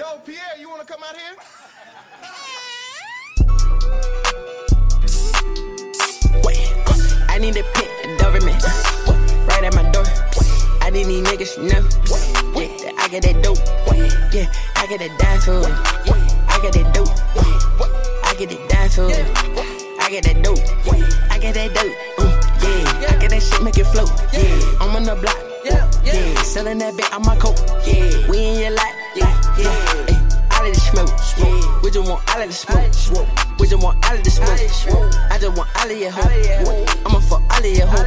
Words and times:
Yo, 0.00 0.16
Pi'erre, 0.24 0.58
you 0.58 0.70
wanna 0.70 0.82
come 0.82 1.02
out 1.02 1.14
here? 1.14 1.36
Wait, 6.42 6.72
I 7.28 7.36
need 7.36 7.54
a 7.58 7.62
pit, 7.74 7.90
a 8.04 8.16
government. 8.16 8.64
Right 9.46 9.62
at 9.62 9.74
my 9.74 9.82
door. 9.90 10.06
I 10.80 10.88
need 10.88 11.04
these 11.04 11.22
niggas 11.22 11.54
to 11.56 11.64
know. 11.68 11.82
Yeah, 12.58 12.92
I 12.96 13.08
got 13.12 13.20
that 13.20 13.42
dope. 13.42 13.58
Yeah, 14.32 14.50
I 14.76 14.86
got 14.88 15.00
that 15.00 15.18
die 15.18 15.38
for. 15.44 15.60
I 16.48 16.58
got 16.62 16.72
that 16.72 16.94
dope. 16.94 17.12
I 18.24 18.34
get 18.38 18.52
it 18.52 18.68
die 18.70 18.88
for. 18.88 19.04
I 19.04 20.08
got 20.10 20.22
that 20.22 20.42
dope. 20.42 20.60
I 21.30 21.38
got 21.38 21.52
that 21.52 21.74
dope. 21.74 21.92
Mm, 22.16 23.02
yeah, 23.02 23.10
I 23.10 23.20
got 23.20 23.28
that 23.28 23.42
shit 23.42 23.62
make 23.62 23.76
it 23.76 23.84
float. 23.84 24.08
Yeah, 24.32 24.80
I'm 24.80 24.96
on 24.96 25.04
the 25.04 25.14
block. 25.16 25.36
Yeah, 25.62 26.42
selling 26.42 26.78
that 26.78 26.96
bit 26.96 27.12
on 27.12 27.20
my 27.20 27.36
coat. 27.36 27.60
Yeah, 27.84 28.29
all 32.30 32.42
of 32.42 32.48
the 32.48 32.54
smoke. 32.54 33.28
We 33.58 33.66
just 33.68 33.82
want 33.82 34.04
all 34.06 34.16
of 34.16 34.24
the 34.24 34.30
smoke. 34.30 34.48
I 35.30 35.38
just 35.38 35.56
want 35.56 35.68
all 35.76 35.90
of 35.90 35.98
your 35.98 36.10
hoe. 36.10 36.84
I'ma 37.04 37.20
fuck 37.20 37.42
all 37.50 37.58
of 37.58 37.66
your 37.66 37.86
hoe. 37.86 38.04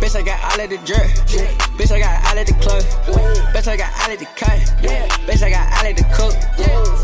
Bitch, 0.00 0.16
I 0.16 0.22
got 0.22 0.40
all 0.42 0.64
of 0.64 0.70
the 0.70 0.78
jerk. 0.78 1.10
Bitch, 1.78 1.92
I 1.92 1.98
got 2.00 2.24
all 2.26 2.38
of 2.38 2.46
the 2.46 2.54
club. 2.54 2.82
Bitch, 3.54 3.68
I 3.68 3.76
got 3.76 3.92
all 4.02 4.12
of 4.12 4.18
the 4.18 4.26
cut. 4.36 4.58
Bitch, 5.26 5.42
I 5.42 5.50
got 5.50 5.66
all 5.78 5.90
of 5.90 5.96
the 5.96 6.04
cook. 6.16 6.34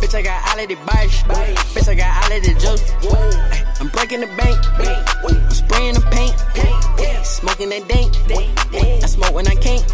Bitch, 0.00 0.14
I 0.14 0.22
got 0.22 0.42
all 0.48 0.62
of 0.62 0.68
the 0.68 0.76
bites. 0.86 1.22
Bitch, 1.74 1.88
I 1.88 1.94
got 1.94 2.24
all 2.24 2.36
of 2.36 2.42
the 2.42 2.54
juice. 2.58 2.84
I'm 3.80 3.88
breaking 3.88 4.20
the 4.20 4.26
bank. 4.36 4.58
I'm 5.24 5.50
spraying 5.50 5.94
the 5.94 6.00
paint. 6.10 6.34
Smoking 7.24 7.68
that 7.70 7.86
dank. 7.88 8.16
I 9.02 9.06
smoke 9.06 9.34
when 9.34 9.46
I 9.46 9.54
can't. 9.54 9.84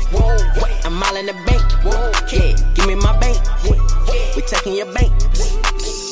I'm 0.84 1.02
all 1.02 1.16
in 1.16 1.26
the 1.26 1.34
bank. 1.44 1.62
Yeah, 2.32 2.56
give 2.74 2.86
me 2.86 2.94
my 2.94 3.18
bank. 3.18 3.38
We 4.34 4.42
taking 4.42 4.74
your 4.74 4.92
bank. 4.92 5.12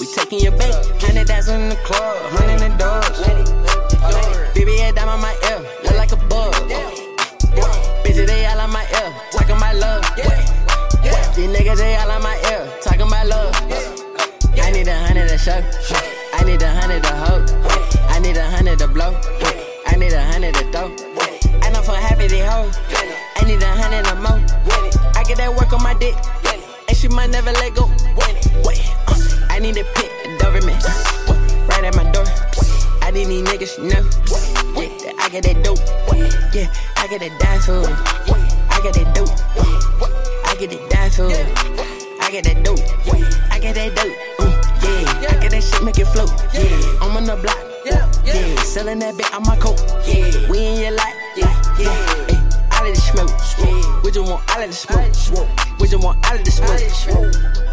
We 0.02 0.08
taking 0.08 0.40
your 0.40 0.50
bank. 0.58 0.74
Hundred 1.00 1.28
thousand 1.28 1.60
in 1.60 1.68
the 1.68 1.76
club, 1.76 2.16
hundred 2.34 2.60
in 2.66 2.72
the 2.72 2.76
doors. 2.76 4.52
Baby, 4.52 4.76
head 4.78 4.96
down 4.96 5.08
on 5.08 5.20
my 5.20 5.30
ear, 5.46 5.62
look 5.84 5.94
like 5.94 6.10
a 6.10 6.16
bug. 6.26 6.52
Bitch, 8.02 8.26
they 8.26 8.44
all 8.46 8.58
on 8.58 8.72
my 8.72 8.82
ear, 8.82 9.14
talking 9.30 9.60
my 9.60 9.72
love. 9.72 10.02
These 11.36 11.54
niggas, 11.54 11.76
they 11.76 11.94
all 11.94 12.10
on 12.10 12.20
my 12.20 12.34
ear, 12.50 12.66
talking 12.82 13.08
my 13.08 13.22
love. 13.22 13.54
I 14.58 14.72
need 14.72 14.88
a 14.88 14.98
hundred 15.06 15.28
to 15.28 15.38
show. 15.38 15.62
I 16.34 16.42
need 16.42 16.60
a 16.62 16.68
hundred 16.68 17.04
to 17.04 17.14
hold. 17.22 17.52
I 18.10 18.18
need 18.18 18.36
a 18.36 18.50
hundred 18.50 18.80
to 18.80 18.88
blow. 18.88 19.14
I 19.86 19.94
need 19.94 20.14
a 20.14 20.24
hundred 20.32 20.54
to 20.54 20.64
throw. 20.72 20.90
I 21.62 21.70
know 21.70 21.82
for 21.82 21.94
happy 21.94 22.26
they 22.26 22.40
hoe. 22.40 22.72
I 23.36 23.44
need 23.46 23.62
a 23.62 23.70
hundred 23.70 24.04
or 24.10 24.18
more. 24.18 24.42
I 25.14 25.22
get 25.22 25.36
that 25.38 25.54
work 25.54 25.72
on 25.72 25.80
my 25.80 25.94
dick, 25.94 26.16
and 26.88 26.96
she 26.96 27.06
might 27.06 27.30
never 27.30 27.52
let 27.52 27.76
go. 27.76 27.86
Wait, 28.66 28.82
I 29.01 29.01
need 29.62 29.76
a 29.76 29.84
pit, 29.94 30.10
a 30.26 30.36
government, 30.38 30.82
right 31.70 31.84
at 31.84 31.94
my 31.94 32.02
door. 32.10 32.24
I 33.00 33.10
didn't 33.12 33.28
need 33.28 33.44
niggas 33.46 33.78
know. 33.78 34.02
Yeah, 34.74 35.12
I 35.18 35.28
got 35.30 35.42
that 35.44 35.62
dope. 35.62 35.78
Yeah, 36.52 36.66
I 36.96 37.06
got 37.06 37.20
that 37.20 37.38
die 37.38 37.58
for. 37.60 37.86
I 38.70 38.80
got 38.82 38.94
that 38.94 39.14
dope. 39.14 39.30
I 40.44 40.54
get 40.56 40.72
it 40.72 40.90
die 40.90 41.10
for. 41.10 41.26
I 42.20 42.30
got 42.32 42.44
that 42.44 42.64
dope. 42.64 42.80
I 43.50 43.60
got 43.60 43.74
that 43.76 43.94
dope. 43.94 44.16
Yeah, 44.82 45.30
I 45.30 45.40
got 45.40 45.50
that 45.52 45.62
shit 45.62 45.84
make 45.84 45.98
it 45.98 46.06
float. 46.06 46.30
Yeah, 46.52 46.98
I'm 47.00 47.16
on 47.16 47.24
the 47.24 47.36
block. 47.36 47.58
Yeah, 47.84 48.56
selling 48.62 48.98
that 48.98 49.16
bit 49.16 49.32
on 49.32 49.42
my 49.44 49.56
coat. 49.56 49.80
Yeah, 50.06 50.50
we 50.50 50.58
in 50.58 50.80
your 50.80 50.90
lot. 50.92 51.14
Yeah, 51.36 51.54
yeah. 51.78 52.68
All 52.72 52.86
of 52.86 52.94
the 52.94 53.00
smoke. 53.00 53.30
Yeah. 53.58 54.00
We 54.02 54.10
just 54.10 54.28
want 54.28 54.42
all 54.50 54.62
of 54.62 54.68
the 54.68 54.74
smoke. 54.74 55.06
We 55.78 55.86
just 55.86 56.02
want 56.02 56.18
all 56.26 56.36
of 56.36 56.44
the 56.44 56.50
smoke. 56.50 57.71